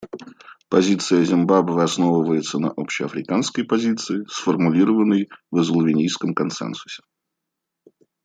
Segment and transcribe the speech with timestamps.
[0.67, 7.03] Позиция Зимбабве основывается на общеафриканской позиции, сформулированной в Эзулвинийском консенсусе.